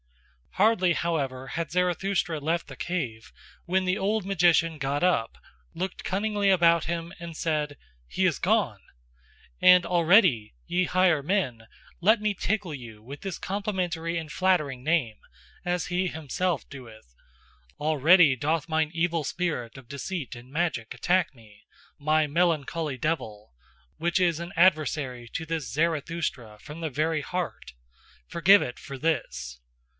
Hardly, 0.55 0.93
however, 0.93 1.47
had 1.47 1.71
Zarathustra 1.71 2.39
left 2.39 2.67
the 2.67 2.75
cave 2.75 3.31
when 3.65 3.85
the 3.85 3.97
old 3.99 4.25
magician 4.25 4.79
got 4.79 5.01
up, 5.01 5.37
looked 5.73 6.03
cunningly 6.03 6.49
about 6.49 6.85
him, 6.85 7.13
and 7.21 7.37
said: 7.37 7.77
"He 8.05 8.25
is 8.25 8.37
gone! 8.37 8.81
And 9.61 9.85
already, 9.85 10.55
ye 10.65 10.85
higher 10.85 11.23
men 11.23 11.67
let 12.01 12.19
me 12.19 12.33
tickle 12.33 12.73
you 12.73 13.01
with 13.01 13.21
this 13.21 13.37
complimentary 13.37 14.17
and 14.17 14.29
flattering 14.29 14.83
name, 14.83 15.17
as 15.63 15.85
he 15.85 16.07
himself 16.07 16.67
doeth 16.67 17.15
already 17.79 18.35
doth 18.35 18.67
mine 18.67 18.91
evil 18.93 19.23
spirit 19.23 19.77
of 19.77 19.87
deceit 19.87 20.35
and 20.35 20.51
magic 20.51 20.93
attack 20.93 21.33
me, 21.33 21.63
my 21.97 22.27
melancholy 22.27 22.97
devil, 22.97 23.53
Which 23.97 24.19
is 24.19 24.39
an 24.41 24.51
adversary 24.57 25.29
to 25.29 25.45
this 25.45 25.71
Zarathustra 25.71 26.57
from 26.59 26.81
the 26.81 26.89
very 26.89 27.21
heart: 27.21 27.73
forgive 28.27 28.61
it 28.61 28.79
for 28.79 28.97
this! 28.97 29.59